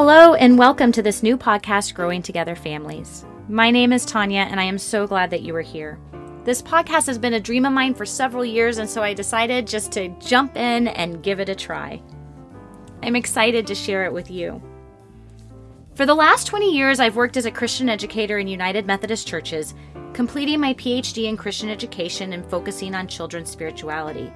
Hello, 0.00 0.34
and 0.34 0.56
welcome 0.56 0.92
to 0.92 1.02
this 1.02 1.24
new 1.24 1.36
podcast, 1.36 1.92
Growing 1.92 2.22
Together 2.22 2.54
Families. 2.54 3.26
My 3.48 3.72
name 3.72 3.92
is 3.92 4.06
Tanya, 4.06 4.42
and 4.42 4.60
I 4.60 4.62
am 4.62 4.78
so 4.78 5.08
glad 5.08 5.28
that 5.30 5.42
you 5.42 5.56
are 5.56 5.60
here. 5.60 5.98
This 6.44 6.62
podcast 6.62 7.08
has 7.08 7.18
been 7.18 7.34
a 7.34 7.40
dream 7.40 7.64
of 7.64 7.72
mine 7.72 7.94
for 7.94 8.06
several 8.06 8.44
years, 8.44 8.78
and 8.78 8.88
so 8.88 9.02
I 9.02 9.12
decided 9.12 9.66
just 9.66 9.90
to 9.94 10.10
jump 10.20 10.56
in 10.56 10.86
and 10.86 11.20
give 11.20 11.40
it 11.40 11.48
a 11.48 11.54
try. 11.56 12.00
I'm 13.02 13.16
excited 13.16 13.66
to 13.66 13.74
share 13.74 14.04
it 14.04 14.12
with 14.12 14.30
you. 14.30 14.62
For 15.94 16.06
the 16.06 16.14
last 16.14 16.46
20 16.46 16.72
years, 16.72 17.00
I've 17.00 17.16
worked 17.16 17.36
as 17.36 17.46
a 17.46 17.50
Christian 17.50 17.88
educator 17.88 18.38
in 18.38 18.46
United 18.46 18.86
Methodist 18.86 19.26
churches, 19.26 19.74
completing 20.12 20.60
my 20.60 20.74
PhD 20.74 21.24
in 21.24 21.36
Christian 21.36 21.70
education 21.70 22.34
and 22.34 22.48
focusing 22.48 22.94
on 22.94 23.08
children's 23.08 23.50
spirituality. 23.50 24.32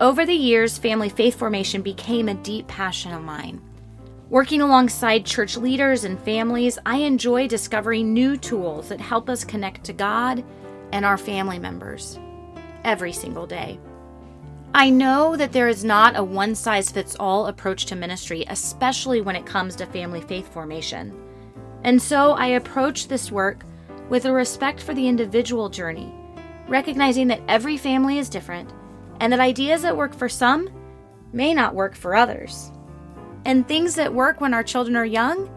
Over 0.00 0.24
the 0.24 0.32
years, 0.32 0.78
family 0.78 1.10
faith 1.10 1.34
formation 1.34 1.82
became 1.82 2.30
a 2.30 2.34
deep 2.34 2.66
passion 2.66 3.12
of 3.12 3.22
mine. 3.22 3.60
Working 4.30 4.62
alongside 4.62 5.26
church 5.26 5.56
leaders 5.56 6.04
and 6.04 6.18
families, 6.20 6.78
I 6.86 6.96
enjoy 6.98 7.46
discovering 7.46 8.14
new 8.14 8.38
tools 8.38 8.88
that 8.88 9.00
help 9.00 9.28
us 9.28 9.44
connect 9.44 9.84
to 9.84 9.92
God 9.92 10.42
and 10.92 11.04
our 11.04 11.18
family 11.18 11.58
members 11.58 12.18
every 12.84 13.12
single 13.12 13.46
day. 13.46 13.78
I 14.74 14.88
know 14.88 15.36
that 15.36 15.52
there 15.52 15.68
is 15.68 15.84
not 15.84 16.16
a 16.16 16.24
one 16.24 16.54
size 16.54 16.90
fits 16.90 17.16
all 17.20 17.46
approach 17.46 17.84
to 17.86 17.96
ministry, 17.96 18.44
especially 18.48 19.20
when 19.20 19.36
it 19.36 19.46
comes 19.46 19.76
to 19.76 19.86
family 19.86 20.22
faith 20.22 20.50
formation. 20.52 21.14
And 21.84 22.00
so 22.00 22.32
I 22.32 22.46
approach 22.46 23.08
this 23.08 23.30
work 23.30 23.62
with 24.08 24.24
a 24.24 24.32
respect 24.32 24.80
for 24.80 24.94
the 24.94 25.06
individual 25.06 25.68
journey, 25.68 26.12
recognizing 26.66 27.28
that 27.28 27.42
every 27.46 27.76
family 27.76 28.18
is 28.18 28.30
different 28.30 28.72
and 29.20 29.32
that 29.32 29.40
ideas 29.40 29.82
that 29.82 29.96
work 29.96 30.14
for 30.14 30.30
some 30.30 30.70
may 31.32 31.52
not 31.52 31.74
work 31.74 31.94
for 31.94 32.16
others. 32.16 32.72
And 33.44 33.66
things 33.66 33.94
that 33.96 34.12
work 34.12 34.40
when 34.40 34.54
our 34.54 34.62
children 34.62 34.96
are 34.96 35.04
young 35.04 35.50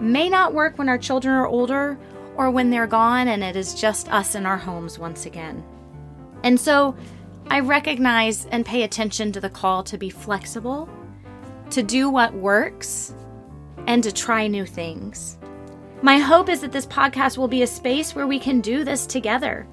may 0.00 0.28
not 0.28 0.54
work 0.54 0.78
when 0.78 0.88
our 0.88 0.98
children 0.98 1.34
are 1.34 1.46
older 1.46 1.98
or 2.36 2.50
when 2.50 2.70
they're 2.70 2.86
gone 2.86 3.28
and 3.28 3.42
it 3.42 3.56
is 3.56 3.74
just 3.74 4.10
us 4.10 4.34
in 4.34 4.46
our 4.46 4.56
homes 4.56 4.98
once 4.98 5.26
again. 5.26 5.64
And 6.42 6.58
so 6.58 6.96
I 7.48 7.60
recognize 7.60 8.46
and 8.46 8.66
pay 8.66 8.82
attention 8.82 9.32
to 9.32 9.40
the 9.40 9.50
call 9.50 9.82
to 9.84 9.98
be 9.98 10.10
flexible, 10.10 10.88
to 11.70 11.82
do 11.82 12.08
what 12.10 12.34
works, 12.34 13.14
and 13.86 14.02
to 14.02 14.12
try 14.12 14.46
new 14.46 14.66
things. 14.66 15.38
My 16.02 16.18
hope 16.18 16.48
is 16.48 16.60
that 16.60 16.72
this 16.72 16.86
podcast 16.86 17.38
will 17.38 17.48
be 17.48 17.62
a 17.62 17.66
space 17.66 18.14
where 18.14 18.26
we 18.26 18.38
can 18.38 18.60
do 18.60 18.84
this 18.84 19.06
together, 19.06 19.66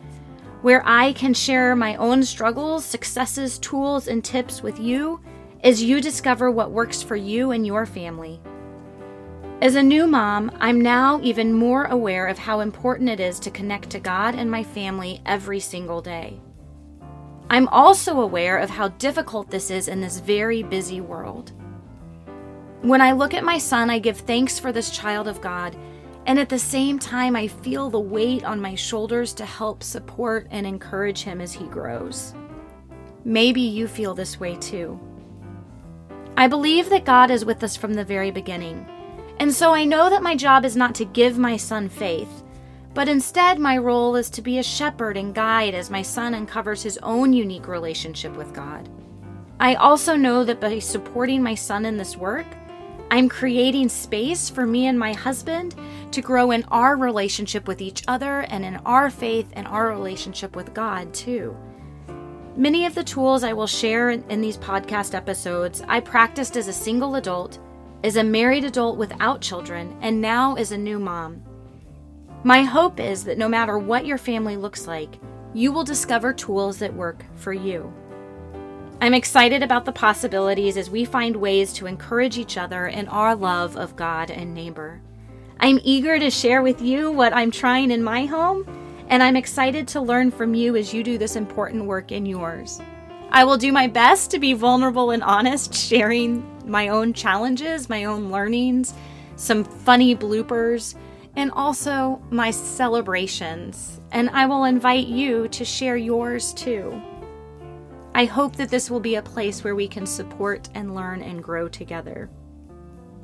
where 0.61 0.83
I 0.85 1.13
can 1.13 1.33
share 1.33 1.75
my 1.75 1.95
own 1.95 2.23
struggles, 2.23 2.85
successes, 2.85 3.57
tools, 3.59 4.07
and 4.07 4.23
tips 4.23 4.61
with 4.61 4.79
you 4.79 5.19
as 5.63 5.83
you 5.83 5.99
discover 6.02 6.49
what 6.49 6.71
works 6.71 7.02
for 7.02 7.15
you 7.15 7.52
and 7.52 7.65
your 7.65 7.85
family. 7.85 8.39
As 9.61 9.75
a 9.75 9.83
new 9.83 10.07
mom, 10.07 10.51
I'm 10.61 10.79
now 10.79 11.19
even 11.21 11.51
more 11.51 11.85
aware 11.85 12.27
of 12.27 12.38
how 12.38 12.61
important 12.61 13.09
it 13.09 13.19
is 13.19 13.39
to 13.41 13.51
connect 13.51 13.89
to 13.89 13.99
God 13.99 14.35
and 14.35 14.49
my 14.49 14.63
family 14.63 15.21
every 15.25 15.59
single 15.59 16.01
day. 16.01 16.39
I'm 17.49 17.67
also 17.67 18.21
aware 18.21 18.57
of 18.59 18.69
how 18.69 18.89
difficult 18.89 19.49
this 19.49 19.69
is 19.69 19.89
in 19.89 19.99
this 19.99 20.19
very 20.19 20.63
busy 20.63 21.01
world. 21.01 21.51
When 22.81 23.01
I 23.01 23.11
look 23.11 23.33
at 23.33 23.44
my 23.44 23.57
son, 23.57 23.89
I 23.89 23.99
give 23.99 24.19
thanks 24.19 24.59
for 24.59 24.71
this 24.71 24.91
child 24.91 25.27
of 25.27 25.41
God, 25.41 25.75
and 26.25 26.39
at 26.39 26.47
the 26.47 26.59
same 26.59 26.99
time, 26.99 27.35
I 27.35 27.47
feel 27.47 27.89
the 27.89 27.99
weight 27.99 28.45
on 28.45 28.61
my 28.61 28.75
shoulders 28.75 29.33
to 29.33 29.45
help 29.45 29.83
support 29.83 30.47
and 30.51 30.66
encourage 30.66 31.23
him 31.23 31.41
as 31.41 31.51
he 31.51 31.66
grows. 31.66 32.33
Maybe 33.25 33.61
you 33.61 33.88
feel 33.88 34.13
this 34.13 34.39
way 34.39 34.55
too. 34.55 34.99
I 36.39 36.47
believe 36.47 36.89
that 36.89 37.05
God 37.05 37.29
is 37.29 37.45
with 37.45 37.63
us 37.63 37.75
from 37.77 37.94
the 37.94 38.03
very 38.03 38.31
beginning, 38.31 38.88
and 39.39 39.53
so 39.53 39.75
I 39.75 39.83
know 39.85 40.09
that 40.09 40.23
my 40.23 40.35
job 40.35 40.66
is 40.66 40.75
not 40.75 40.95
to 40.95 41.05
give 41.05 41.38
my 41.38 41.55
son 41.55 41.88
faith 41.88 42.44
but 42.94 43.07
instead, 43.07 43.59
my 43.59 43.77
role 43.77 44.16
is 44.16 44.29
to 44.31 44.41
be 44.41 44.57
a 44.57 44.63
shepherd 44.63 45.16
and 45.16 45.33
guide 45.33 45.75
as 45.75 45.89
my 45.89 46.01
son 46.01 46.33
uncovers 46.33 46.83
his 46.83 46.97
own 47.03 47.33
unique 47.33 47.67
relationship 47.67 48.35
with 48.35 48.53
God. 48.53 48.89
I 49.59 49.75
also 49.75 50.16
know 50.16 50.44
that 50.44 50.59
by 50.59 50.79
supporting 50.79 51.44
my 51.44 51.55
son 51.55 51.85
in 51.85 51.97
this 51.97 52.17
work, 52.17 52.47
I'm 53.11 53.29
creating 53.29 53.89
space 53.89 54.49
for 54.49 54.66
me 54.66 54.88
and 54.88 54.97
my 54.97 55.13
husband 55.13 55.75
to 56.11 56.22
grow 56.22 56.51
in 56.51 56.63
our 56.69 56.95
relationship 56.97 57.67
with 57.67 57.81
each 57.81 58.03
other 58.07 58.41
and 58.41 58.66
in 58.66 58.78
our 58.85 59.09
faith 59.09 59.49
and 59.53 59.67
our 59.67 59.89
relationship 59.89 60.55
with 60.55 60.73
God, 60.73 61.13
too. 61.13 61.55
Many 62.59 62.86
of 62.86 62.94
the 62.94 63.06
tools 63.06 63.46
I 63.46 63.53
will 63.53 63.68
share 63.68 64.09
in 64.09 64.42
these 64.42 64.58
podcast 64.58 65.16
episodes, 65.16 65.81
I 65.88 66.02
practiced 66.02 66.58
as 66.58 66.68
a 66.68 66.74
single 66.74 67.16
adult, 67.16 67.58
as 68.03 68.18
a 68.18 68.24
married 68.25 68.66
adult 68.66 68.97
without 68.97 69.40
children, 69.40 69.97
and 70.02 70.20
now 70.20 70.56
as 70.56 70.74
a 70.74 70.78
new 70.78 71.00
mom. 71.00 71.42
My 72.44 72.64
hope 72.64 73.00
is 73.00 73.24
that 73.24 73.38
no 73.38 73.47
matter 73.47 73.80
what 73.80 74.06
your 74.06 74.18
family 74.18 74.58
looks 74.58 74.88
like, 74.88 75.22
you 75.53 75.72
will 75.72 75.86
discover 75.86 76.34
tools 76.34 76.80
that 76.80 76.94
work 76.94 77.24
for 77.36 77.53
you. 77.53 77.94
I'm 79.00 79.14
excited 79.14 79.64
about 79.64 79.86
the 79.86 79.94
possibilities 79.94 80.76
as 80.76 80.90
we 80.90 81.06
find 81.06 81.38
ways 81.38 81.72
to 81.76 81.88
encourage 81.88 82.38
each 82.38 82.58
other 82.58 82.88
in 82.88 83.08
our 83.08 83.38
love 83.38 83.78
of 83.78 83.96
God 83.96 84.30
and 84.31 84.53
neighbor. 84.53 85.02
I'm 85.62 85.80
eager 85.81 86.20
to 86.20 86.30
share 86.30 86.62
with 86.62 86.81
you 86.81 87.09
what 87.09 87.31
I'm 87.31 87.52
trying 87.52 87.90
in 87.90 88.03
my 88.03 88.26
home, 88.26 88.66
and 89.09 89.22
I'm 89.22 89.36
excited 89.36 89.88
to 89.90 90.02
learn 90.02 90.31
from 90.31 90.53
you 90.53 90.75
as 90.75 90.94
you 90.94 91.03
do 91.03 91.18
this 91.18 91.36
important 91.36 91.86
work 91.86 92.12
in 92.12 92.25
yours. 92.25 92.80
I 93.31 93.44
will 93.44 93.58
do 93.58 93.72
my 93.72 93.88
best 93.88 94.31
to 94.31 94.40
be 94.40 94.53
vulnerable 94.53 95.12
and 95.12 95.22
honest, 95.22 95.74
sharing 95.74 96.44
my 96.66 96.88
own 96.88 97.14
challenges, 97.14 97.90
my 97.90 98.06
own 98.06 98.31
learnings, 98.31 98.94
some 99.36 99.64
funny 99.64 100.16
bloopers 100.16 100.96
and 101.36 101.52
also 101.52 102.22
my 102.31 102.52
celebrations, 102.52 104.02
and 104.12 104.30
I 104.31 104.46
will 104.46 104.66
invite 104.66 105.08
you 105.08 105.47
to 105.50 105.64
share 105.64 105.96
yours 105.96 106.53
too. 106.53 107.02
I 108.14 108.26
hope 108.26 108.56
that 108.56 108.70
this 108.70 108.90
will 108.90 109.00
be 109.00 109.16
a 109.16 109.22
place 109.22 109.64
where 109.64 109.76
we 109.76 109.88
can 109.88 110.06
support 110.06 110.70
and 110.74 110.96
learn 110.96 111.22
and 111.22 111.44
grow 111.44 111.70
together. 111.70 112.30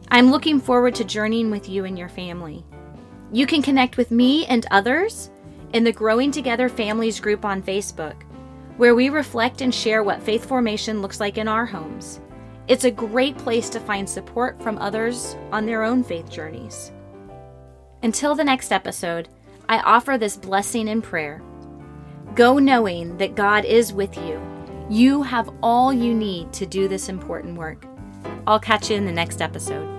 I'm 0.10 0.32
looking 0.32 0.62
forward 0.62 0.96
to 0.96 1.04
journeying 1.04 1.50
with 1.50 1.68
you 1.68 1.86
and 1.86 1.98
your 1.98 2.10
family. 2.10 2.64
You 3.34 3.48
can 3.48 3.62
connect 3.62 3.98
with 3.98 4.12
me 4.12 4.46
and 4.46 4.66
others 4.70 5.32
in 5.74 5.84
the 5.84 5.92
Growing 5.92 6.32
Together 6.32 6.70
Families 6.70 7.20
group 7.20 7.46
on 7.46 7.62
Facebook, 7.62 8.22
where 8.78 8.96
we 8.96 9.10
reflect 9.10 9.62
and 9.62 9.74
share 9.74 10.04
what 10.04 10.22
faith 10.22 10.46
formation 10.46 11.02
looks 11.02 11.20
like 11.20 11.38
in 11.38 11.48
our 11.48 11.66
homes. 11.66 12.20
It's 12.68 12.86
a 12.86 12.92
great 12.92 13.38
place 13.38 13.70
to 13.70 13.80
find 13.80 14.10
support 14.10 14.62
from 14.62 14.78
others 14.78 15.36
on 15.52 15.66
their 15.66 15.84
own 15.84 16.04
faith 16.04 16.30
journeys. 16.30 16.92
Until 18.04 18.36
the 18.36 18.44
next 18.44 18.72
episode, 18.72 19.30
I 19.70 19.80
offer 19.80 20.18
this 20.18 20.38
blessing 20.38 20.88
in 20.88 21.02
prayer. 21.02 21.42
Go 22.36 22.60
knowing 22.60 23.18
that 23.18 23.36
God 23.36 23.66
is 23.66 23.94
with 23.94 24.18
you. 24.18 24.42
You 24.90 25.24
have 25.24 25.50
all 25.64 25.94
you 25.94 26.14
need 26.14 26.52
to 26.54 26.66
do 26.66 26.88
this 26.88 27.10
important 27.10 27.58
work. 27.58 27.86
I'll 28.46 28.60
catch 28.60 28.90
you 28.90 28.98
in 28.98 29.06
the 29.06 29.12
next 29.12 29.42
episode. 29.42 29.95